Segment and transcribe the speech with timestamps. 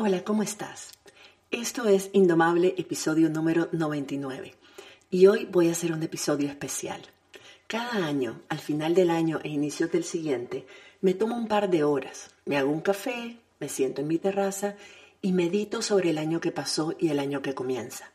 [0.00, 0.92] Hola, ¿cómo estás?
[1.50, 4.54] Esto es Indomable, episodio número 99.
[5.10, 7.02] Y hoy voy a hacer un episodio especial.
[7.66, 10.68] Cada año, al final del año e inicio del siguiente,
[11.00, 14.76] me tomo un par de horas, me hago un café, me siento en mi terraza
[15.20, 18.12] y medito sobre el año que pasó y el año que comienza.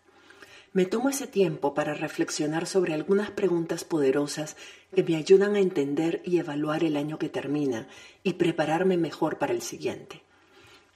[0.71, 4.55] Me tomo ese tiempo para reflexionar sobre algunas preguntas poderosas
[4.95, 7.89] que me ayudan a entender y evaluar el año que termina
[8.23, 10.23] y prepararme mejor para el siguiente.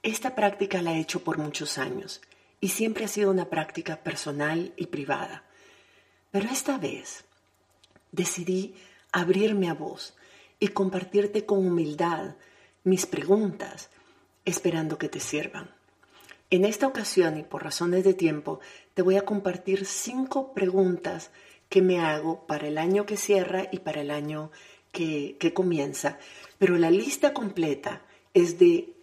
[0.03, 2.21] Esta práctica la he hecho por muchos años
[2.59, 5.43] y siempre ha sido una práctica personal y privada.
[6.31, 7.25] Pero esta vez
[8.11, 8.75] decidí
[9.11, 10.15] abrirme a vos
[10.59, 12.35] y compartirte con humildad
[12.83, 13.89] mis preguntas,
[14.45, 15.69] esperando que te sirvan.
[16.49, 18.61] En esta ocasión y por razones de tiempo,
[18.93, 21.31] te voy a compartir cinco preguntas
[21.67, 24.51] que me hago para el año que cierra y para el año
[24.93, 26.17] que, que comienza,
[26.57, 28.01] pero la lista completa
[28.33, 28.93] es de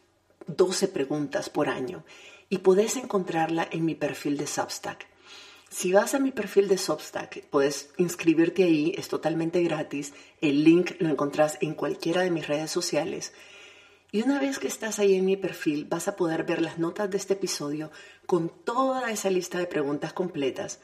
[0.46, 2.04] 12 preguntas por año
[2.48, 5.06] y podés encontrarla en mi perfil de Substack.
[5.70, 10.14] Si vas a mi perfil de Substack, puedes inscribirte ahí, es totalmente gratis.
[10.40, 13.32] El link lo encontrás en cualquiera de mis redes sociales.
[14.12, 17.10] Y una vez que estás ahí en mi perfil, vas a poder ver las notas
[17.10, 17.90] de este episodio
[18.26, 20.78] con toda esa lista de preguntas completas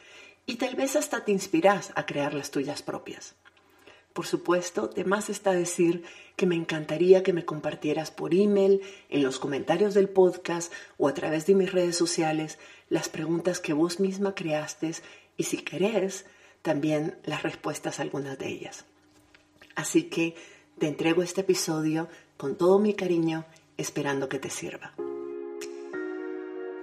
[0.47, 3.37] y tal vez hasta te inspiras a crear las tuyas propias.
[4.13, 6.05] Por supuesto, de más está decir
[6.37, 11.15] que me encantaría que me compartieras por email, en los comentarios del podcast o a
[11.15, 14.93] través de mis redes sociales las preguntas que vos misma creaste
[15.37, 16.27] y si querés,
[16.63, 18.85] también las respuestas a algunas de ellas.
[19.75, 20.35] Así que
[20.79, 23.45] te entrego este episodio con todo mi cariño,
[23.77, 24.93] esperando que te sirva.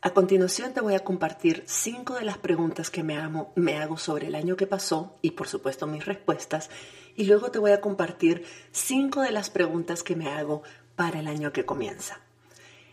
[0.00, 3.18] A continuación te voy a compartir cinco de las preguntas que me,
[3.56, 6.70] me, hago sobre el año que pasó y por supuesto mis respuestas.
[7.16, 10.62] Y luego te voy a compartir cinco de las preguntas que me hago
[10.94, 12.20] para el año que comienza.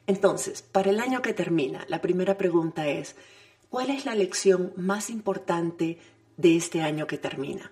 [0.08, 3.16] Entonces, para el año que termina, la primera pregunta es,
[3.70, 6.00] ¿cuál es la lección más importante
[6.38, 7.72] de este año que termina?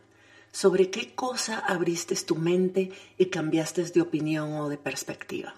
[0.51, 5.55] ¿Sobre qué cosa abriste tu mente y cambiaste de opinión o de perspectiva?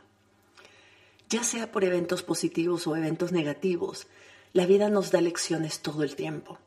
[1.29, 4.07] Ya sea por eventos positivos o eventos negativos,
[4.53, 6.57] la vida nos da lecciones todo el tiempo.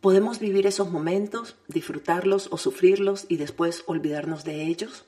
[0.00, 5.06] Podemos vivir esos momentos, disfrutarlos o sufrirlos y después olvidarnos de ellos.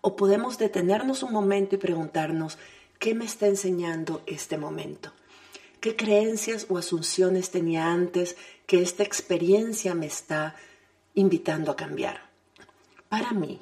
[0.00, 2.58] O podemos detenernos un momento y preguntarnos,
[2.98, 5.12] ¿qué me está enseñando este momento?
[5.78, 8.36] ¿Qué creencias o asunciones tenía antes
[8.66, 10.56] que esta experiencia me está
[11.14, 12.28] invitando a cambiar?
[13.08, 13.60] Para mí,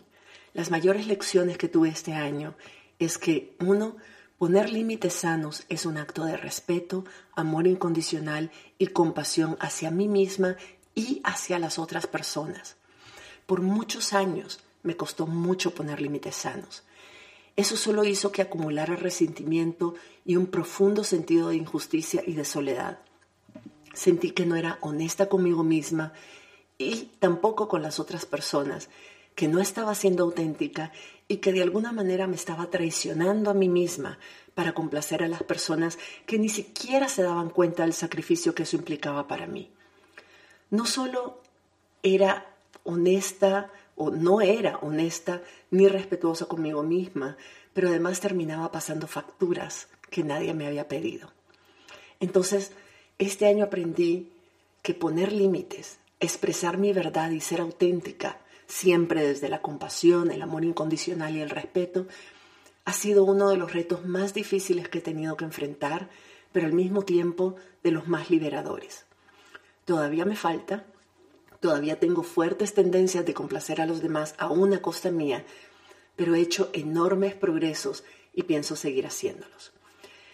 [0.55, 2.55] las mayores lecciones que tuve este año
[2.99, 3.97] es que, uno,
[4.42, 7.04] Poner límites sanos es un acto de respeto,
[7.36, 10.56] amor incondicional y compasión hacia mí misma
[10.97, 12.75] y hacia las otras personas.
[13.47, 16.82] Por muchos años me costó mucho poner límites sanos.
[17.54, 19.94] Eso solo hizo que acumulara resentimiento
[20.25, 22.98] y un profundo sentido de injusticia y de soledad.
[23.94, 26.14] Sentí que no era honesta conmigo misma
[26.78, 28.88] y tampoco con las otras personas,
[29.36, 30.91] que no estaba siendo auténtica
[31.28, 34.19] y que de alguna manera me estaba traicionando a mí misma
[34.55, 38.77] para complacer a las personas que ni siquiera se daban cuenta del sacrificio que eso
[38.77, 39.71] implicaba para mí.
[40.71, 41.41] No solo
[42.03, 42.47] era
[42.84, 47.37] honesta o no era honesta ni respetuosa conmigo misma,
[47.72, 51.32] pero además terminaba pasando facturas que nadie me había pedido.
[52.21, 52.72] Entonces,
[53.19, 54.31] este año aprendí
[54.82, 58.38] que poner límites, expresar mi verdad y ser auténtica
[58.72, 62.06] siempre desde la compasión, el amor incondicional y el respeto,
[62.87, 66.09] ha sido uno de los retos más difíciles que he tenido que enfrentar,
[66.53, 69.05] pero al mismo tiempo de los más liberadores.
[69.84, 70.87] Todavía me falta,
[71.61, 75.44] todavía tengo fuertes tendencias de complacer a los demás a una costa mía,
[76.17, 79.73] pero he hecho enormes progresos y pienso seguir haciéndolos.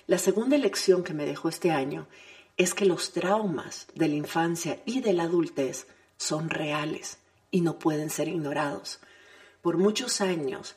[0.07, 2.07] La segunda lección que me dejó este año
[2.57, 7.19] es que los traumas de la infancia y de la adultez son reales
[7.50, 9.00] y no pueden ser ignorados.
[9.62, 10.77] Por muchos años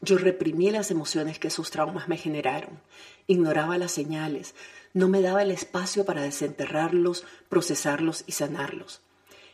[0.00, 2.80] yo reprimí las emociones que esos traumas me generaron,
[3.26, 4.54] ignoraba las señales,
[4.94, 9.02] no me daba el espacio para desenterrarlos, procesarlos y sanarlos.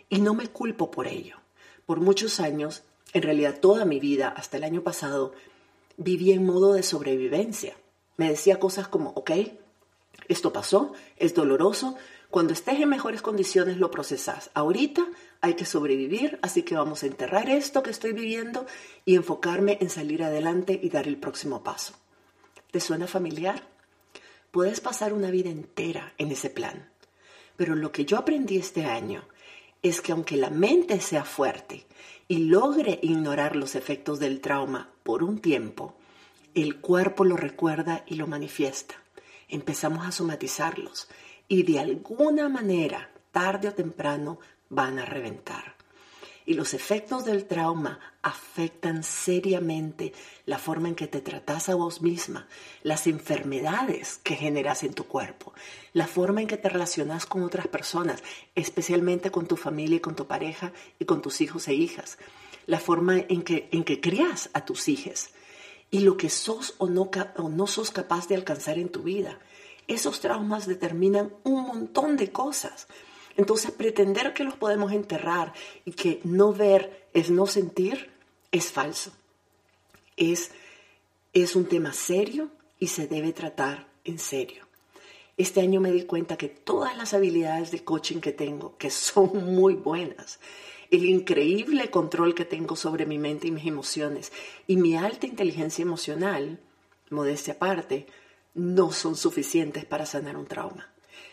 [0.08, 1.36] Y no me culpo por ello.
[1.84, 5.34] Por muchos años, en realidad toda mi vida, hasta el año pasado,
[5.96, 7.76] viví en modo de sobrevivencia.
[8.16, 9.32] Me decía cosas como, ok,
[10.28, 11.96] esto pasó, es doloroso,
[12.36, 14.50] Cuando estés en mejores condiciones lo procesas.
[14.52, 15.06] Ahorita
[15.40, 18.66] hay que sobrevivir, así que vamos a enterrar esto que estoy viviendo
[19.06, 21.94] y enfocarme en salir adelante y dar el próximo paso.
[22.70, 23.66] ¿Te suena familiar?
[24.50, 26.90] Puedes pasar una vida entera en ese plan.
[27.56, 29.26] Pero lo que yo aprendí este año
[29.80, 31.86] es que aunque la mente sea fuerte
[32.28, 35.96] y logre ignorar los efectos del trauma por un tiempo,
[36.54, 38.96] el cuerpo lo recuerda y lo manifiesta.
[39.48, 41.08] Empezamos a somatizarlos
[41.48, 44.38] y de alguna manera, tarde o temprano,
[44.68, 45.76] van a reventar
[46.46, 50.12] y los efectos del trauma afectan seriamente
[50.46, 52.46] la forma en que te tratas a vos misma,
[52.84, 55.52] las enfermedades que generas en tu cuerpo,
[55.92, 58.22] la forma en que te relacionas con otras personas,
[58.54, 62.16] especialmente con tu familia y con tu pareja y con tus hijos e hijas,
[62.66, 65.30] la forma en que, en que crías a tus hijos
[65.90, 69.38] y lo que sos o no, o no sos capaz de alcanzar en tu vida.
[69.88, 72.88] Esos traumas determinan un montón de cosas.
[73.36, 75.52] Entonces, pretender que los podemos enterrar
[75.84, 78.10] y que no ver es no sentir
[78.50, 79.12] es falso.
[80.16, 80.50] Es,
[81.32, 84.66] es un tema serio y se debe tratar en serio.
[85.36, 89.54] Este año me di cuenta que todas las habilidades de coaching que tengo, que son
[89.54, 90.40] muy buenas,
[90.90, 94.32] el increíble control que tengo sobre mi mente y mis emociones
[94.66, 96.60] y mi alta inteligencia emocional,
[97.10, 98.06] modestia aparte,
[98.56, 100.90] no son suficientes para sanar un trauma.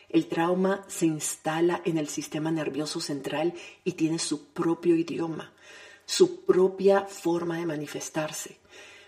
[0.09, 3.53] El trauma se instala en el sistema nervioso central
[3.83, 5.51] y tiene su propio idioma,
[6.05, 8.59] su propia forma de manifestarse.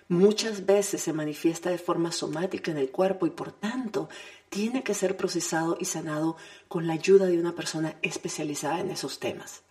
[0.07, 4.09] Muchas veces se manifiesta de forma somática en el cuerpo y por tanto
[4.49, 9.19] tiene que ser procesado y sanado con la ayuda de una persona especializada en esos
[9.19, 9.61] temas.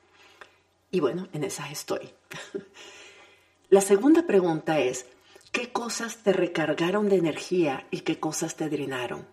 [0.91, 2.11] Y bueno, en esas estoy.
[3.71, 5.07] La segunda pregunta es,
[5.55, 9.25] ¿qué cosas te recargaron de energía y qué cosas te drenaron?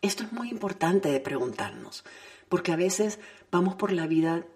[0.00, 2.02] Esto es muy importante de preguntarnos,
[2.48, 3.18] porque a veces
[3.52, 4.46] vamos por la vida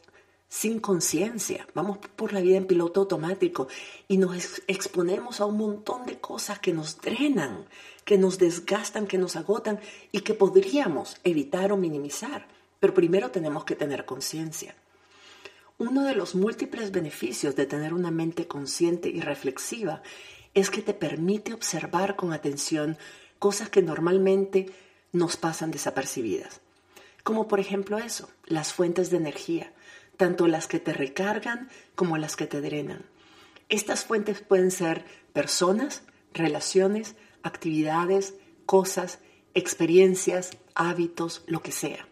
[0.49, 3.69] sin conciencia, vamos por la vida en piloto automático
[4.09, 7.67] y nos exponemos a un montón de cosas que nos drenan,
[8.07, 9.79] que nos desgastan, que nos agotan
[10.11, 12.47] y que podríamos evitar o minimizar.
[12.81, 14.75] Pero primero tenemos que tener conciencia.
[15.77, 20.03] Uno de los múltiples beneficios de tener una mente consciente y reflexiva
[20.55, 22.99] es que te permite observar con atención
[23.39, 24.67] cosas que normalmente
[25.13, 26.61] nos pasan desapercibidas.
[27.23, 29.73] Como por ejemplo eso, las fuentes de energía,
[30.17, 33.05] tanto las que te recargan como las que te drenan.
[33.69, 36.03] Estas fuentes pueden ser personas,
[36.35, 38.35] relaciones, actividades,
[38.67, 39.19] cosas,
[39.55, 42.07] experiencias, hábitos, lo que sea.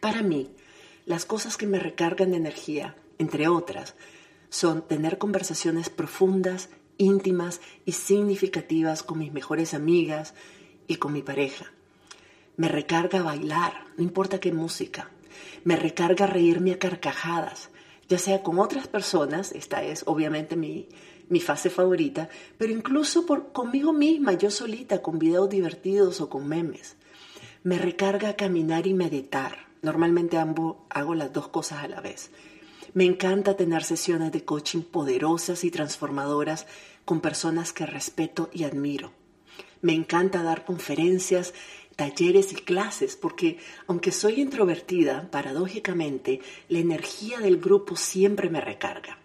[0.00, 0.50] Para mí,
[1.06, 3.94] las cosas que me recargan de energía, entre otras,
[4.50, 6.68] son tener conversaciones profundas,
[7.02, 10.32] íntimas y significativas con mis mejores amigas
[10.86, 11.72] y con mi pareja
[12.56, 15.10] me recarga bailar, no importa qué música.
[15.64, 17.70] Me recarga reírme a carcajadas,
[18.08, 20.88] ya sea con otras personas, esta es obviamente mi,
[21.40, 22.28] fase favorita,
[22.58, 26.96] pero incluso por, conmigo misma, yo solita, con videos divertidos o con memes.
[27.64, 29.66] Me recarga caminar y meditar.
[29.82, 32.30] Normalmente ambos hago las dos cosas a la vez.
[32.92, 36.66] Me encanta tener sesiones de coaching poderosas y transformadoras
[37.04, 39.12] con personas que respeto y admiro.
[39.80, 41.54] Me encanta dar conferencias
[41.96, 49.18] talleres y clases, porque aunque soy introvertida, paradójicamente, la energía del grupo siempre me recarga.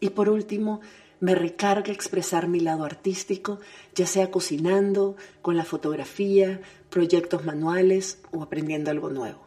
[0.00, 0.80] Y por último,
[1.20, 3.60] me recarga expresar mi lado artístico,
[3.94, 6.60] ya sea cocinando, con la fotografía,
[6.90, 9.42] proyectos manuales o aprendiendo algo nuevo.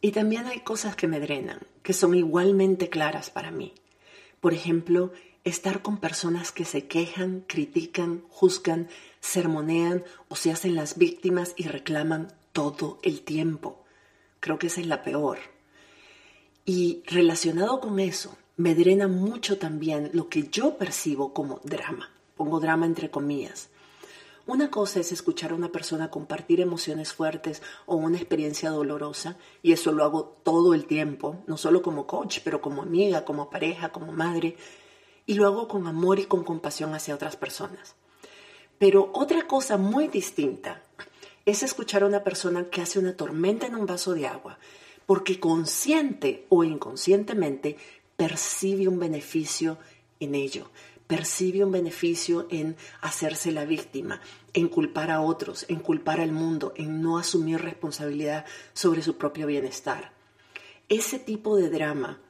[0.00, 3.72] Y también hay cosas que me drenan, que son igualmente claras para mí.
[4.40, 5.12] Por ejemplo,
[5.44, 8.88] estar con personas que se quejan, critican, juzgan,
[9.20, 13.84] sermonean o se hacen las víctimas y reclaman todo el tiempo.
[14.40, 15.38] Creo que esa es la peor.
[16.64, 22.10] Y relacionado con eso, me drena mucho también lo que yo percibo como drama.
[22.36, 23.68] Pongo drama entre comillas.
[24.46, 29.72] Una cosa es escuchar a una persona compartir emociones fuertes o una experiencia dolorosa, y
[29.72, 33.90] eso lo hago todo el tiempo, no solo como coach, pero como amiga, como pareja,
[33.90, 34.56] como madre,
[35.26, 37.94] y lo hago con amor y con compasión hacia otras personas.
[38.78, 40.82] Pero otra cosa muy distinta
[41.46, 44.58] es escuchar a una persona que hace una tormenta en un vaso de agua,
[45.06, 47.76] porque consciente o inconscientemente
[48.16, 49.78] percibe un beneficio
[50.20, 50.70] en ello,
[51.06, 54.20] percibe un beneficio en hacerse la víctima,
[54.54, 59.46] en culpar a otros, en culpar al mundo, en no asumir responsabilidad sobre su propio
[59.46, 60.12] bienestar.
[60.88, 62.20] Ese tipo de drama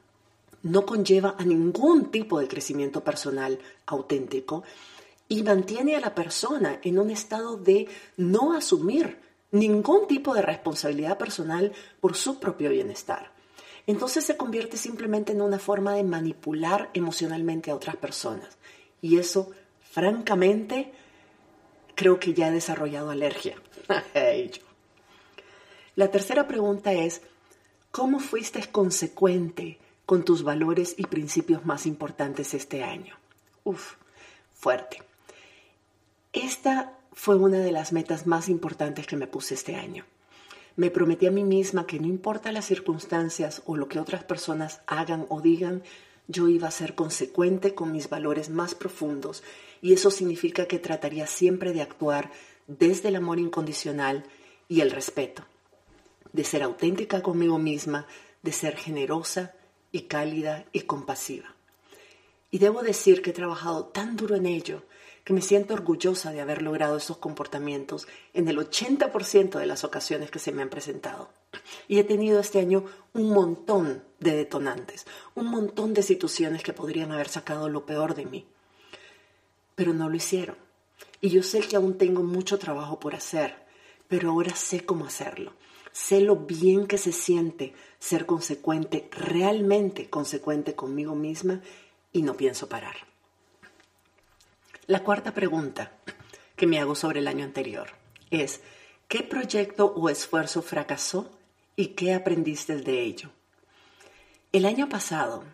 [0.65, 4.63] no conlleva a ningún tipo de crecimiento personal auténtico
[5.27, 9.19] y mantiene a la persona en un estado de no asumir
[9.51, 13.31] ningún tipo de responsabilidad personal por su propio bienestar.
[13.85, 18.57] Entonces se convierte simplemente en una forma de manipular emocionalmente a otras personas.
[19.03, 19.51] Y eso,
[19.83, 20.91] francamente,
[21.93, 23.55] creo que ya he desarrollado alergia
[25.95, 27.21] La tercera pregunta es,
[27.91, 33.15] ¿cómo fuiste consecuente con tus valores y principios más importantes este año?
[33.63, 33.95] Uf,
[34.53, 35.01] fuerte.
[36.33, 40.05] Esta fue una de las metas más importantes que me puse este año.
[40.75, 44.81] Me prometí a mí misma que no importa las circunstancias o lo que otras personas
[44.87, 45.81] hagan o digan,
[46.27, 49.43] yo iba a ser consecuente con mis valores más profundos
[49.81, 52.31] y eso significa que trataría siempre de actuar
[52.67, 54.25] desde el amor incondicional
[54.67, 55.45] y el respeto,
[56.33, 58.07] de ser auténtica conmigo misma,
[58.41, 59.53] de ser generosa
[59.95, 61.55] y cálida y compasiva.
[62.51, 64.83] Y debo decir que he trabajado tan duro en ello
[65.23, 70.31] que me siento orgullosa de haber logrado esos comportamientos en el 80% de las ocasiones
[70.31, 71.29] que se me han presentado.
[71.87, 72.83] Y he tenido este año
[73.13, 78.25] un montón de detonantes, un montón de situaciones que podrían haber sacado lo peor de
[78.25, 78.45] mí.
[79.75, 80.57] Pero no lo hicieron.
[81.21, 83.55] Y yo sé que aún tengo mucho trabajo por hacer,
[84.09, 85.53] pero ahora sé cómo hacerlo.
[85.95, 91.61] Sé lo bien que se siente ser consecuente, realmente consecuente conmigo misma
[92.11, 92.95] y no pienso parar.
[94.87, 95.93] La cuarta pregunta
[96.57, 97.87] que me hago sobre el año anterior
[98.29, 98.59] es,
[99.07, 101.31] ¿qué proyecto o esfuerzo fracasó
[101.77, 103.29] y qué aprendiste de ello?
[104.51, 105.45] El año pasado,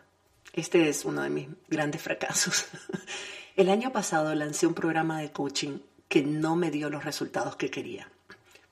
[0.53, 2.65] este es uno de mis grandes fracasos,
[3.55, 5.77] el año pasado lancé un programa de coaching
[6.09, 8.09] que no me dio los resultados que quería.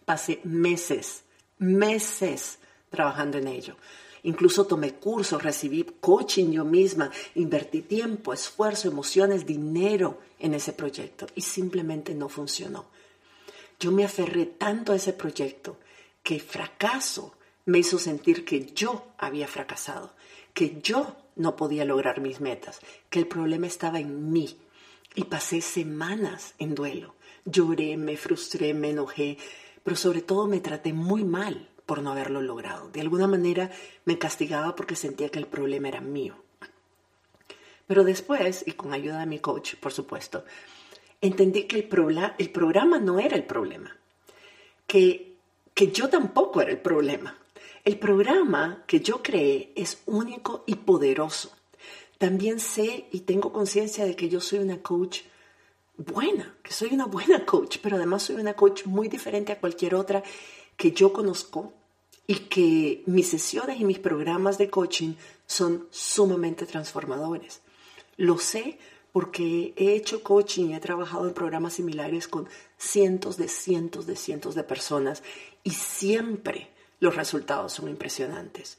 [0.06, 1.26] Pasé meses,
[1.60, 3.76] meses trabajando en ello.
[4.24, 11.28] Incluso tomé cursos, recibí coaching yo misma, invertí tiempo, esfuerzo, emociones, dinero en ese proyecto
[11.36, 12.88] y simplemente no funcionó.
[13.80, 15.78] Yo me aferré tanto a ese proyecto
[16.22, 17.36] que el fracaso
[17.66, 20.14] me hizo sentir que yo había fracasado,
[20.54, 24.58] que yo no podía lograr mis metas, que el problema estaba en mí.
[25.16, 27.16] Y pasé semanas en duelo.
[27.46, 29.38] Lloré, me frustré, me enojé,
[29.90, 32.92] pero sobre todo me traté muy mal por no haberlo logrado.
[32.92, 33.72] De alguna manera
[34.06, 36.36] me castigaba porque sentía que el problema era mío.
[37.88, 40.46] Pero después, y con ayuda de mi coach, por supuesto,
[41.22, 41.90] entendí que el,
[42.38, 43.98] el programa no era el problema,
[44.86, 45.34] que,
[45.74, 47.36] que yo tampoco era el problema.
[47.84, 51.52] El programa que yo creé es único y poderoso.
[52.20, 55.22] También sé y tengo conciencia de que yo soy una coach
[56.00, 59.96] buena, que soy una buena coach, pero además soy una coach muy diferente a cualquier
[59.96, 60.24] otra
[60.78, 61.74] que yo conozco
[62.26, 65.14] y que mis sesiones y mis programas de coaching
[65.46, 67.62] son sumamente transformadores.
[68.18, 68.78] Lo sé
[69.12, 74.16] porque he hecho coaching y he trabajado en programas similares con cientos de cientos de
[74.16, 75.24] cientos de personas
[75.64, 78.78] y siempre los resultados son impresionantes.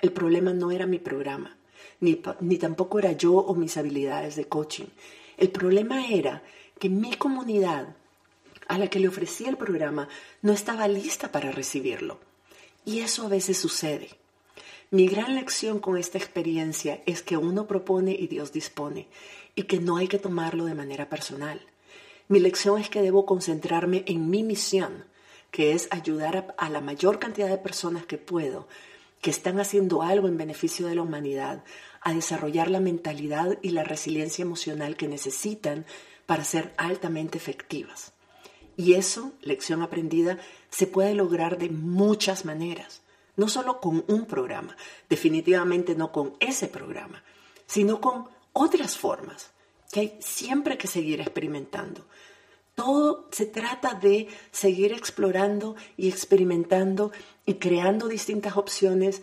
[0.00, 1.56] El problema no era mi programa,
[2.00, 4.86] ni, ni tampoco era yo o mis habilidades de coaching.
[5.38, 6.42] El problema era
[6.78, 7.96] que mi comunidad
[8.68, 10.08] a la que le ofrecía el programa
[10.42, 12.18] no estaba lista para recibirlo.
[12.84, 14.10] Y eso a veces sucede.
[14.90, 19.06] Mi gran lección con esta experiencia es que uno propone y Dios dispone,
[19.54, 21.60] y que no hay que tomarlo de manera personal.
[22.28, 25.04] Mi lección es que debo concentrarme en mi misión,
[25.50, 28.68] que es ayudar a, la mayor cantidad de personas que puedo,
[29.20, 31.64] que están haciendo algo en beneficio de la humanidad,
[32.00, 35.84] a desarrollar la mentalidad y la resiliencia emocional que necesitan
[36.26, 38.12] para ser altamente efectivas.
[38.76, 40.38] Y eso, lección aprendida,
[40.70, 43.02] se puede lograr de muchas maneras.
[43.36, 44.76] No solo con un programa,
[45.08, 47.22] definitivamente no con ese programa,
[47.66, 49.50] sino con otras formas
[49.90, 52.06] que hay siempre que seguir experimentando.
[52.78, 57.10] Todo se trata de seguir explorando y experimentando
[57.44, 59.20] y creando distintas opciones,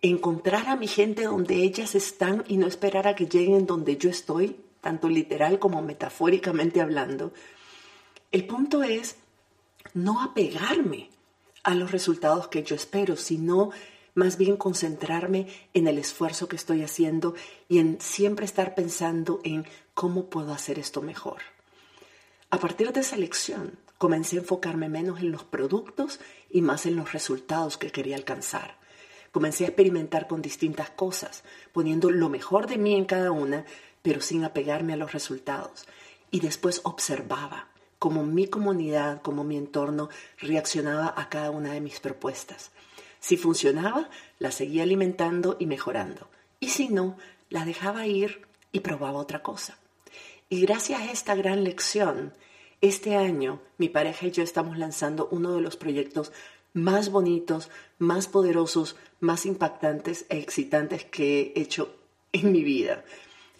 [0.00, 4.08] encontrar a mi gente donde ellas están y no esperar a que lleguen donde yo
[4.08, 7.34] estoy, tanto literal como metafóricamente hablando,
[8.32, 9.16] el punto es
[9.92, 11.10] no apegarme
[11.64, 13.72] a los resultados que yo espero, sino
[14.14, 17.34] más bien concentrarme en el esfuerzo que estoy haciendo
[17.68, 21.55] y en siempre estar pensando en cómo puedo hacer esto mejor.
[22.56, 26.96] A partir de esa lección, comencé a enfocarme menos en los productos y más en
[26.96, 28.78] los resultados que quería alcanzar.
[29.30, 31.44] Comencé a experimentar con distintas cosas,
[31.74, 33.66] poniendo lo mejor de mí en cada una,
[34.00, 35.84] pero sin apegarme a los resultados.
[36.30, 40.08] Y después observaba, como mi comunidad, como mi entorno
[40.38, 42.70] reaccionaba a cada una de mis propuestas.
[43.20, 44.08] Si funcionaba,
[44.38, 46.30] la seguía alimentando y mejorando.
[46.58, 47.18] Y si no,
[47.50, 49.76] la dejaba ir y probaba otra cosa.
[50.48, 52.32] Y gracias a esta gran lección,
[52.82, 56.30] Este año mi pareja y yo estamos lanzando uno de los proyectos
[56.74, 61.88] más bonitos, más poderosos, más impactantes e excitantes que he hecho
[62.32, 63.02] en mi vida.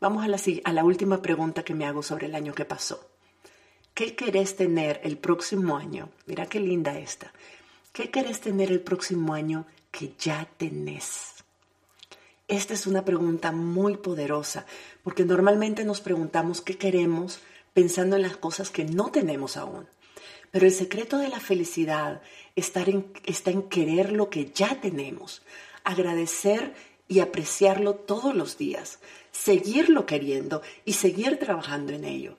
[0.00, 3.08] Vamos a la, a la última pregunta que me hago sobre el año que pasó.
[3.94, 6.08] ¿Qué querés tener el próximo año?
[6.26, 7.32] Mira qué linda esta.
[7.92, 11.44] ¿Qué querés tener el próximo año que ya tenés?
[12.48, 14.64] Esta es una pregunta muy poderosa
[15.02, 17.40] porque normalmente nos preguntamos qué queremos
[17.74, 19.86] pensando en las cosas que no tenemos aún.
[20.50, 22.22] Pero el secreto de la felicidad
[22.56, 25.42] está en, querer lo que ya tenemos,
[25.84, 26.72] agradecer
[27.08, 29.00] y apreciarlo todos los días,
[29.32, 32.38] seguirlo queriendo y seguir trabajando en ello.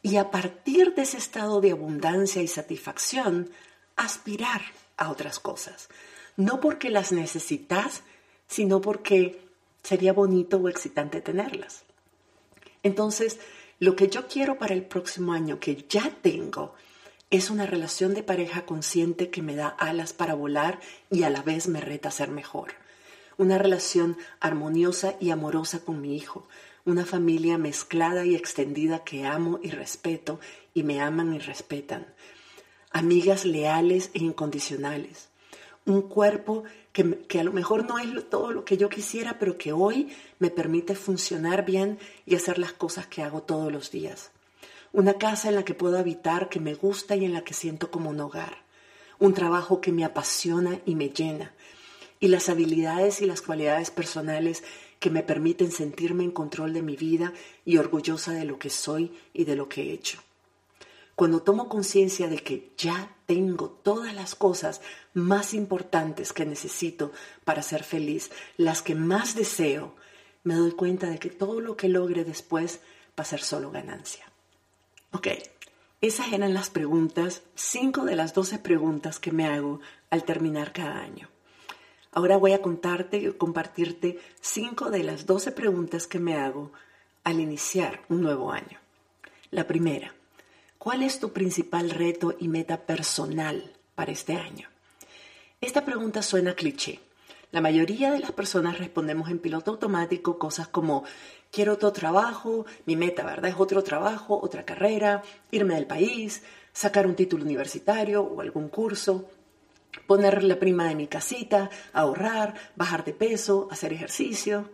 [0.00, 3.50] Y a partir de ese estado de abundancia y satisfacción,
[3.96, 4.62] aspirar
[5.02, 5.88] a otras cosas.
[6.36, 8.02] No porque las necesitas,
[8.46, 9.40] sino porque
[9.82, 11.82] sería bonito o excitante tenerlas.
[12.82, 13.38] Entonces,
[13.80, 16.74] lo que yo quiero para el próximo año, que ya tengo,
[17.30, 20.80] es una relación de pareja consciente que me da alas para volar
[21.10, 22.74] y a la vez me reta a ser mejor.
[23.38, 26.46] Una relación armoniosa y amorosa con mi hijo.
[26.84, 30.40] Una familia mezclada y extendida que amo y respeto
[30.74, 32.06] y me aman y respetan
[32.92, 35.28] amigas leales e incondicionales,
[35.84, 39.72] un cuerpo que, a lo mejor no es todo lo que yo quisiera, pero que
[39.72, 40.08] hoy
[40.38, 44.30] me permite funcionar bien y hacer las cosas que hago todos los días.
[44.92, 47.90] Una casa en la que puedo habitar, que me gusta y en la que siento
[47.90, 48.58] como un hogar.
[49.18, 51.52] Un trabajo que me apasiona y me llena.
[52.20, 54.62] Y las habilidades y las cualidades personales
[55.00, 57.32] que me permiten sentirme en control de mi vida
[57.64, 60.20] y orgullosa de lo que soy y de lo que he hecho.
[61.14, 64.80] Cuando tomo conciencia de que ya tengo todas las cosas
[65.14, 67.12] más importantes que necesito
[67.44, 69.94] para ser feliz, las que más deseo,
[70.44, 72.80] me doy cuenta de que todo lo que logre después
[73.18, 74.24] va a ser solo ganancia.
[75.12, 75.28] Ok,
[76.00, 80.98] esas eran las preguntas, cinco de las doce preguntas que me hago al terminar cada
[80.98, 81.28] año.
[82.10, 86.72] Ahora voy a contarte y compartirte cinco de las doce preguntas que me hago
[87.24, 88.80] al iniciar un nuevo año.
[89.50, 90.14] La primera,
[90.82, 94.68] ¿Cuál es tu principal reto y meta personal para este año?
[95.60, 96.98] Esta pregunta suena cliché.
[97.52, 101.04] La mayoría de las personas respondemos en piloto automático cosas como
[101.52, 103.52] quiero otro trabajo, mi meta, ¿verdad?
[103.52, 106.42] Es otro trabajo, otra carrera, irme del país,
[106.72, 109.30] sacar un título universitario o algún curso,
[110.08, 114.68] poner la prima de mi casita, ahorrar, bajar de peso, hacer ejercicio.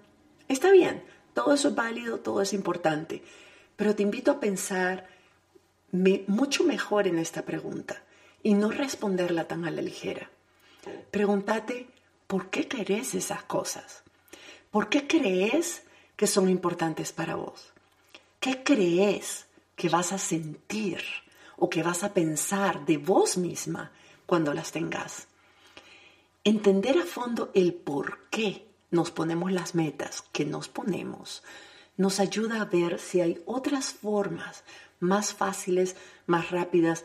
[0.48, 3.22] Está bien, todo eso es válido, todo es importante,
[3.76, 5.17] pero te invito a pensar
[5.90, 8.02] mucho mejor en esta pregunta
[8.42, 10.30] y no responderla tan a la ligera.
[11.10, 11.88] Pregúntate,
[12.26, 14.02] ¿por qué querés esas cosas?
[14.70, 15.82] ¿Por qué crees
[16.16, 17.72] que son importantes para vos?
[18.40, 19.46] ¿Qué crees
[19.76, 21.02] que vas a sentir
[21.56, 23.92] o que vas a pensar de vos misma
[24.26, 25.26] cuando las tengas?
[26.44, 31.42] Entender a fondo el por qué nos ponemos las metas que nos ponemos
[31.96, 34.62] nos ayuda a ver si hay otras formas
[35.00, 37.04] más fáciles, más rápidas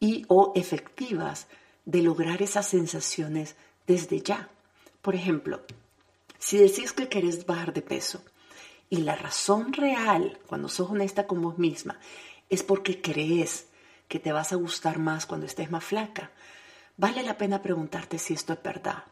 [0.00, 1.46] y o efectivas
[1.84, 4.48] de lograr esas sensaciones desde ya.
[5.00, 5.62] Por ejemplo,
[6.38, 8.22] si decís que querés bajar de peso
[8.90, 11.98] y la razón real, cuando sos honesta con vos misma,
[12.48, 13.66] es porque crees
[14.08, 16.30] que te vas a gustar más cuando estés más flaca,
[16.96, 19.04] vale la pena preguntarte si esto es verdad.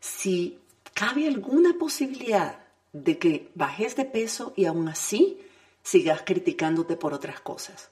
[0.00, 0.58] Si
[0.94, 2.58] cabe alguna posibilidad
[2.92, 5.40] de que bajes de peso y aún así
[5.82, 7.90] sigas criticándote por otras cosas.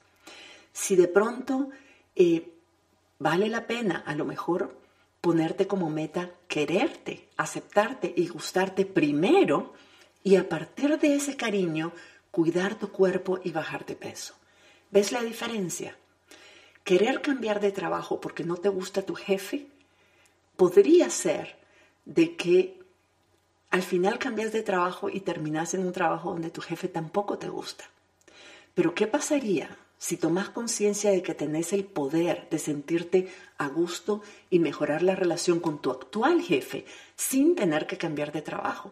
[0.71, 1.69] Si de pronto
[2.15, 2.53] eh,
[3.19, 4.77] vale la pena a lo mejor
[5.21, 9.73] ponerte como meta quererte, aceptarte y gustarte primero
[10.23, 11.91] y a partir de ese cariño
[12.31, 14.35] cuidar tu cuerpo y bajar de peso.
[14.91, 15.97] ¿Ves la diferencia?
[16.83, 19.67] Querer cambiar de trabajo porque no te gusta tu jefe
[20.55, 21.57] podría ser
[22.05, 22.76] de que
[23.69, 27.49] al final cambias de trabajo y terminas en un trabajo donde tu jefe tampoco te
[27.49, 27.85] gusta.
[28.73, 33.27] Pero ¿qué pasaría si tomas conciencia de que tenés el poder de sentirte
[33.57, 38.43] a gusto y mejorar la relación con tu actual jefe sin tener que cambiar de
[38.43, 38.91] trabajo.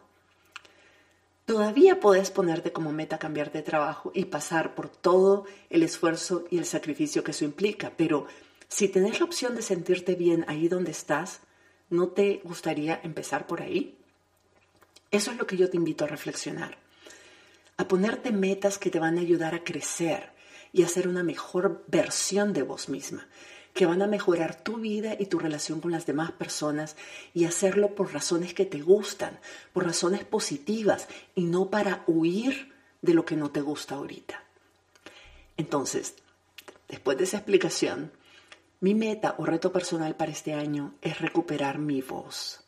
[1.45, 6.57] Todavía puedes ponerte como meta cambiar de trabajo y pasar por todo el esfuerzo y
[6.57, 8.25] el sacrificio que eso implica, pero
[8.67, 11.41] si tenés la opción de sentirte bien ahí donde estás,
[11.91, 13.95] ¿no te gustaría empezar por ahí?
[15.11, 16.77] Eso es lo que yo te invito a reflexionar,
[17.77, 20.31] a ponerte metas que te van a ayudar a crecer
[20.73, 23.27] y a ser una mejor versión de vos misma,
[23.73, 26.95] que van a mejorar tu vida y tu relación con las demás personas
[27.33, 29.39] y hacerlo por razones que te gustan,
[29.73, 34.43] por razones positivas y no para huir de lo que no te gusta ahorita.
[35.57, 36.15] Entonces,
[36.89, 38.11] después de esa explicación,
[38.81, 42.64] mi meta o reto personal para este año es recuperar mi voz.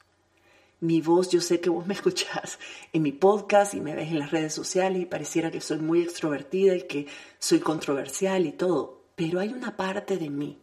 [0.80, 2.60] Mi voz, yo sé que vos me escuchás
[2.94, 6.02] en mi podcast y me ves en las redes sociales y pareciera que soy muy
[6.02, 7.08] extrovertida y que
[7.40, 10.60] soy controversial y todo, pero hay una parte de mí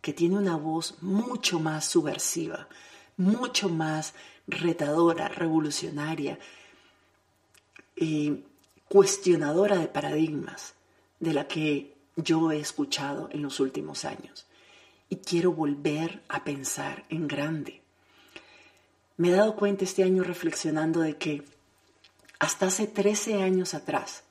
[0.00, 2.68] que tiene una voz mucho más subversiva,
[3.16, 4.14] mucho más
[4.46, 6.38] retadora, revolucionaria,
[8.00, 8.44] y
[8.88, 10.74] cuestionadora de paradigmas
[11.20, 14.46] de la que yo he escuchado en los últimos años.
[15.08, 17.82] Y quiero volver a pensar en grande.
[19.18, 21.42] Me he dado cuenta este año reflexionando de que
[22.38, 24.22] hasta hace 13 años atrás,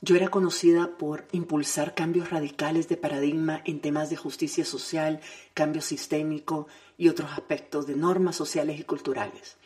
[0.00, 5.20] yo era conocida por impulsar cambios radicales de paradigma en temas de justicia social,
[5.54, 6.66] cambio sistémico
[6.98, 9.56] y otros aspectos de normas sociales y culturales.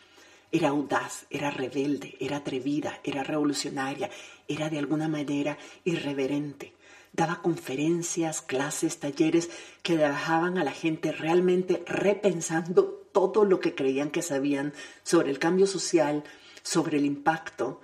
[0.52, 4.10] Era audaz, era rebelde, era atrevida, era revolucionaria,
[4.48, 6.74] era de alguna manera irreverente.
[7.14, 9.48] Daba conferencias, clases, talleres
[9.82, 15.38] que dejaban a la gente realmente repensando todo lo que creían que sabían sobre el
[15.38, 16.24] cambio social,
[16.62, 17.80] sobre el impacto,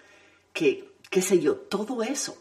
[0.52, 2.36] que, qué sé yo, todo eso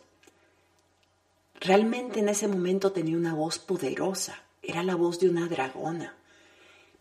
[1.64, 6.14] Realmente en ese momento tenía una voz poderosa, era la voz de una dragona.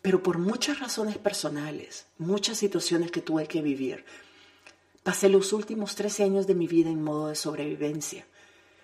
[0.01, 4.05] Pero por muchas razones personales, muchas situaciones que tuve que vivir,
[5.03, 8.25] pasé los últimos 13 años de mi vida en modo de sobrevivencia.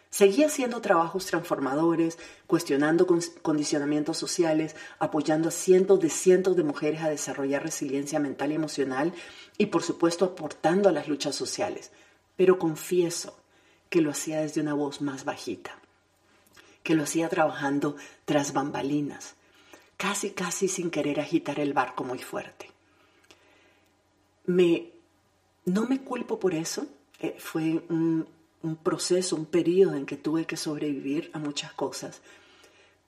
[0.10, 2.18] Seguí haciendo trabajos transformadores,
[2.48, 3.06] cuestionando
[3.42, 9.14] condicionamientos sociales, apoyando a cientos de cientos de mujeres a desarrollar resiliencia mental y emocional
[9.58, 11.92] y por supuesto aportando a las luchas sociales.
[12.36, 13.38] Pero confieso
[13.90, 15.78] que lo hacía desde una voz más bajita,
[16.82, 17.96] que lo hacía trabajando
[18.26, 19.36] tras bambalinas,
[19.96, 22.72] casi casi sin querer agitar el barco muy fuerte.
[24.48, 24.90] Me,
[25.66, 26.88] no me culpo por eso,
[27.20, 28.28] eh, fue un,
[28.62, 32.22] un proceso, un periodo en que tuve que sobrevivir a muchas cosas,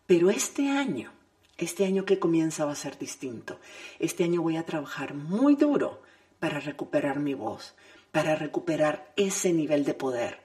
[0.07, 1.11] pero este año,
[1.57, 3.59] este año que comienza va a ser distinto.
[3.99, 6.01] Este año voy a trabajar muy duro
[6.39, 7.75] para recuperar mi voz,
[8.11, 10.39] para recuperar ese nivel de poder,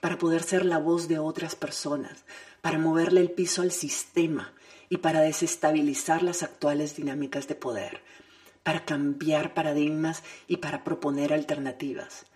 [0.00, 2.24] para poder ser la voz de otras personas,
[2.60, 4.52] para moverle el piso al sistema
[4.88, 8.02] y para desestabilizar las actuales dinámicas de poder,
[8.62, 12.26] para cambiar paradigmas y para proponer alternativas.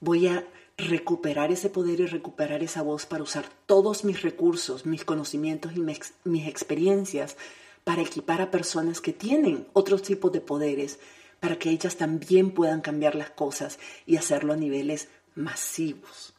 [0.00, 0.46] Voy a
[0.88, 5.80] recuperar ese poder y recuperar esa voz para usar todos mis recursos, mis conocimientos y
[6.28, 7.36] mis experiencias
[7.84, 10.98] para equipar a personas que tienen otros tipos de poderes,
[11.40, 16.34] para que ellas también puedan cambiar las cosas y hacerlo a niveles masivos.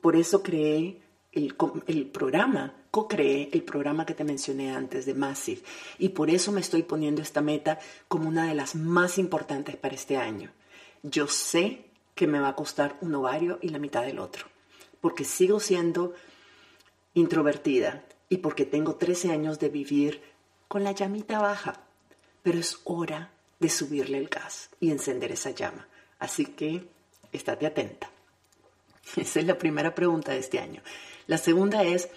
[0.00, 1.00] Por eso creé
[1.32, 1.54] el,
[2.12, 5.62] programa, co-creé el programa que te mencioné antes de Massive.
[5.98, 9.94] Y por eso me estoy poniendo esta meta como una de las más importantes para
[9.94, 10.50] este año.
[11.02, 11.85] Yo sé
[12.16, 14.46] que me va a costar un ovario y la mitad del otro,
[15.00, 16.14] porque sigo siendo
[17.14, 20.22] introvertida y porque tengo 13 años de vivir
[20.66, 21.82] con la llamita baja,
[22.42, 25.86] pero es hora de subirle el gas y encender esa llama.
[26.18, 26.88] Así que
[27.32, 28.10] estate atenta.
[29.16, 30.82] Esa es la primera pregunta de este año.
[31.26, 32.08] La segunda es,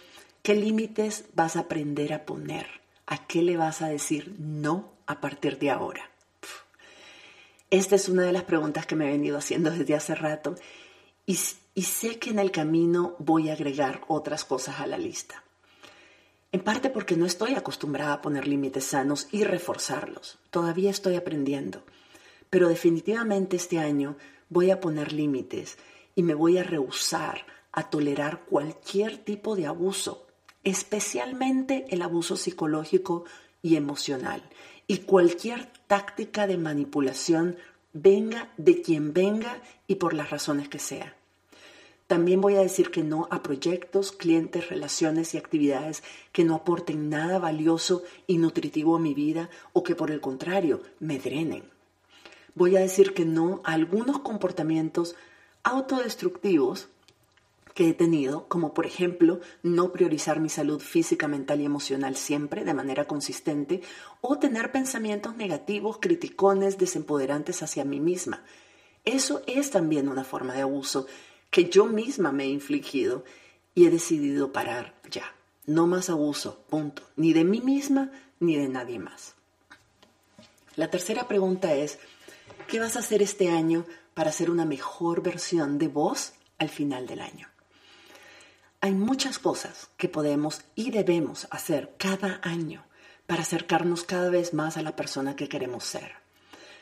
[0.42, 2.68] ¿qué límites vas a aprender a poner?
[3.06, 6.09] ¿A qué le vas a decir no a partir de ahora?
[7.72, 10.56] Esta es una de las preguntas que me he venido haciendo desde hace rato
[11.26, 11.38] y,
[11.76, 15.44] y sé que en el camino voy a agregar otras cosas a la lista.
[16.52, 20.40] En parte porque no estoy acostumbrada a poner límites sanos y reforzarlos.
[20.50, 21.84] Todavía estoy aprendiendo.
[22.50, 24.18] Pero definitivamente este año
[24.50, 25.78] voy a poner límites
[26.16, 30.26] y me voy a rehusar a tolerar cualquier tipo de abuso,
[30.64, 33.26] especialmente el abuso psicológico
[33.62, 34.42] y emocional,
[34.88, 37.58] y cualquier táctica de manipulación
[37.94, 41.16] venga de quien venga y por las razones que sea.
[42.06, 47.10] También voy a decir que no a proyectos, clientes, relaciones y actividades que no aporten
[47.10, 51.64] nada valioso y nutritivo a mi vida o que por el contrario me drenen.
[52.54, 55.16] Voy a decir que no a algunos comportamientos
[55.64, 56.90] autodestructivos
[57.80, 62.66] que he tenido, como por ejemplo no priorizar mi salud física, mental y emocional siempre
[62.66, 63.82] de manera consistente,
[64.20, 68.44] o tener pensamientos negativos, criticones, desempoderantes hacia mí misma.
[69.06, 71.08] Eso es también una forma de abuso
[71.52, 73.24] que yo misma me he infligido
[73.74, 75.34] y he decidido parar ya.
[75.66, 77.04] No más abuso, punto.
[77.16, 78.12] Ni de mí misma
[78.42, 79.36] ni de nadie más.
[80.76, 81.98] La tercera pregunta es,
[82.68, 87.08] ¿qué vas a hacer este año para ser una mejor versión de vos al final
[87.08, 87.49] del año?
[88.82, 92.86] Hay muchas cosas que podemos y debemos hacer cada año
[93.28, 96.14] para acercarnos cada vez más a la persona que queremos ser.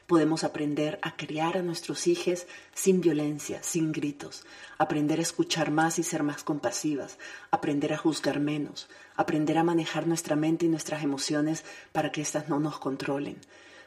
[0.05, 4.45] Podemos aprender a criar a nuestros hijos sin violencia, sin gritos,
[4.77, 7.17] aprender a escuchar más y ser más compasivas,
[7.49, 12.47] aprender a juzgar menos, aprender a manejar nuestra mente y nuestras emociones para que éstas
[12.47, 13.37] no nos controlen.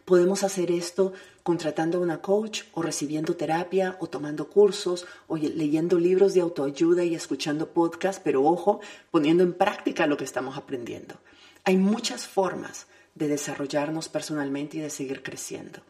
[0.04, 5.98] Podemos hacer esto contratando a una coach o recibiendo terapia o tomando cursos o leyendo
[5.98, 11.16] libros de autoayuda y escuchando podcasts, pero ojo, poniendo en práctica lo que estamos aprendiendo.
[11.64, 15.80] Hay muchas formas de desarrollarnos personalmente y de seguir creciendo.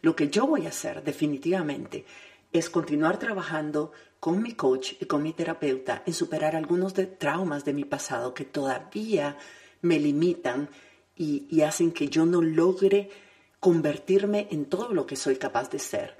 [0.00, 2.04] Lo que yo voy a hacer definitivamente
[2.52, 7.64] es continuar trabajando con mi coach y con mi terapeuta en superar algunos de traumas
[7.64, 9.36] de mi pasado que todavía
[9.80, 10.68] me limitan
[11.16, 13.10] y, y hacen que yo no logre
[13.62, 16.18] convertirme en todo lo que soy capaz de ser.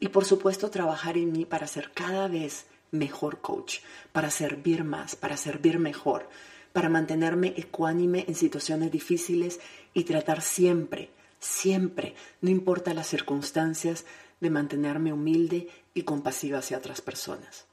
[0.00, 3.80] Y por supuesto trabajar en mí para ser cada vez mejor coach,
[4.12, 6.28] para servir más, para servir mejor,
[6.72, 9.60] para mantenerme ecuánime en situaciones difíciles
[9.92, 14.04] y tratar siempre siempre, no importa las circunstancias,
[14.40, 17.64] de mantenerme humilde y compasiva hacia otras personas.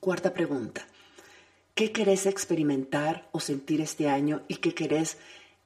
[0.00, 0.86] Cuarta pregunta.
[1.74, 5.16] ¿Qué querés experimentar o sentir este año y qué querés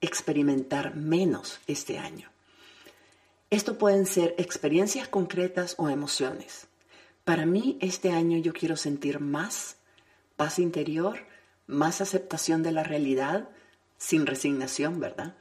[0.01, 2.29] experimentar menos este año?
[3.49, 6.67] Esto pueden ser experiencias concretas o emociones.
[7.23, 9.77] Para mí este año yo quiero sentir más
[10.35, 11.19] paz interior,
[11.65, 13.49] más aceptación de la realidad,
[13.97, 15.35] sin resignación, ¿verdad?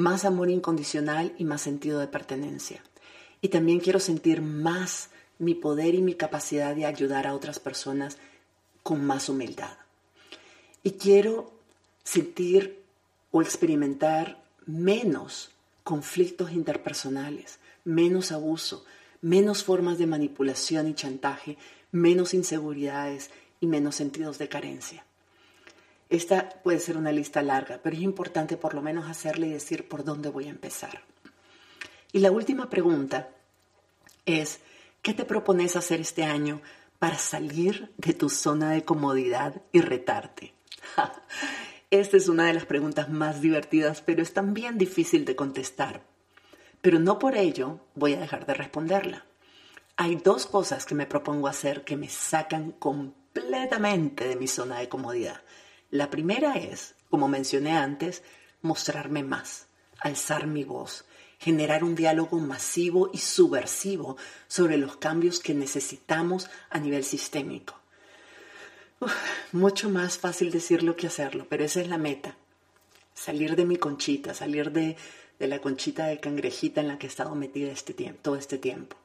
[0.00, 2.82] más amor incondicional y más sentido de pertenencia.
[3.40, 8.18] Y también quiero sentir más mi poder y mi capacidad de ayudar a otras personas
[8.82, 9.76] con más humildad.
[10.82, 11.52] Y quiero
[12.02, 12.79] sentir
[13.30, 15.50] o experimentar menos
[15.84, 18.84] conflictos interpersonales, menos abuso,
[19.20, 21.58] menos formas de manipulación y chantaje,
[21.92, 25.04] menos inseguridades y menos sentidos de carencia.
[26.08, 29.88] Esta puede ser una lista larga, pero es importante por lo menos hacerle y decir
[29.88, 31.02] por dónde voy a empezar.
[32.12, 33.28] Y la última pregunta
[34.26, 34.58] es,
[35.02, 36.60] ¿qué te propones hacer este año
[36.98, 40.52] para salir de tu zona de comodidad y retarte?
[41.90, 46.02] Esta es una de las preguntas más divertidas, pero es también difícil de contestar.
[46.80, 49.24] Pero no por ello voy a dejar de responderla.
[49.96, 54.88] Hay dos cosas que me propongo hacer que me sacan completamente de mi zona de
[54.88, 55.42] comodidad
[55.90, 58.22] la primera es, como mencioné antes,
[58.62, 59.66] mostrarme más,
[59.98, 61.04] alzar mi voz,
[61.40, 67.79] generar un diálogo masivo y subversivo sobre los cambios que necesitamos a nivel sistémico.
[69.52, 72.36] Mucho más fácil decirlo que hacerlo, pero esa es la meta.
[73.14, 74.96] Salir de mi conchita, salir de,
[75.38, 78.58] de la conchita de cangrejita en la que he estado metida este tiempo, todo este
[78.58, 78.96] tiempo.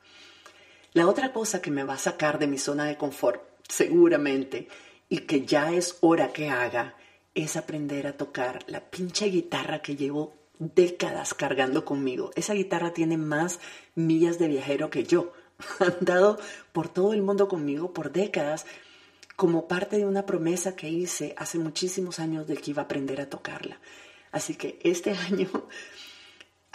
[0.93, 4.69] La otra cosa que me va a sacar de mi zona de confort, seguramente,
[5.09, 6.95] y que ya es hora que haga
[7.33, 12.31] es aprender a tocar la pinche guitarra que llevo décadas cargando conmigo.
[12.35, 13.59] Esa guitarra tiene más
[13.93, 15.33] millas de viajero que yo.
[15.79, 16.37] Ha andado
[16.73, 18.65] por todo el mundo conmigo por décadas
[19.35, 23.21] como parte de una promesa que hice hace muchísimos años de que iba a aprender
[23.21, 23.79] a tocarla.
[24.31, 25.49] Así que este año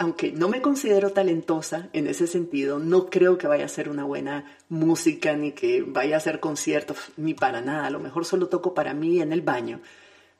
[0.01, 4.03] aunque no me considero talentosa en ese sentido, no creo que vaya a ser una
[4.03, 7.85] buena música ni que vaya a hacer conciertos, ni para nada.
[7.85, 9.79] A lo mejor solo toco para mí en el baño.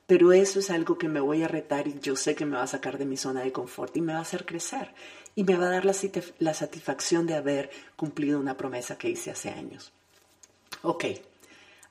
[0.08, 2.64] Pero eso es algo que me voy a retar y yo sé que me va
[2.64, 4.96] a sacar de mi zona de confort y me va a hacer crecer.
[5.36, 5.94] Y me va a dar la,
[6.40, 9.92] la satisfacción de haber cumplido una promesa que hice hace años.
[10.82, 11.06] Ok,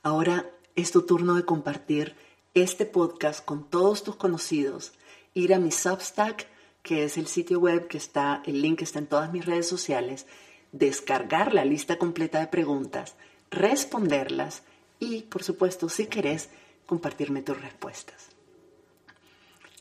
[0.02, 2.16] ahora es tu turno de compartir
[2.54, 4.92] este podcast con todos tus conocidos,
[5.34, 6.46] ir a mi Substack
[6.82, 10.26] que es el sitio web que está, el link está en todas mis redes sociales,
[10.72, 13.16] descargar la lista completa de preguntas,
[13.50, 14.62] responderlas
[14.98, 16.48] y, por supuesto, si querés,
[16.86, 18.28] compartirme tus respuestas.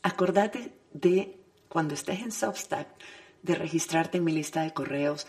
[0.02, 2.88] Acordate de, cuando estés en Substack,
[3.42, 5.26] de registrarte en mi lista de correos.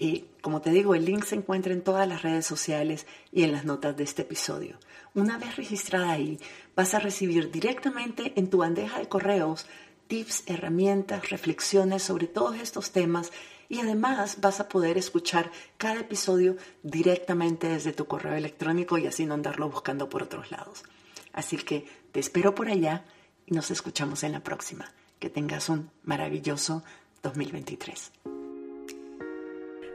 [0.00, 3.52] Y como te digo, el link se encuentra en todas las redes sociales y en
[3.52, 4.78] las notas de este episodio.
[5.14, 6.40] Una vez registrada ahí,
[6.74, 9.66] vas a recibir directamente en tu bandeja de correos
[10.08, 13.30] tips, herramientas, reflexiones sobre todos estos temas
[13.68, 19.26] Y además vas a poder escuchar cada episodio directamente desde tu correo electrónico y así
[19.26, 20.82] no andarlo buscando por otros lados.
[21.32, 23.04] Así que te espero por allá
[23.46, 24.90] y nos escuchamos en la próxima.
[25.20, 26.82] Que tengas un maravilloso
[27.22, 28.39] 2023.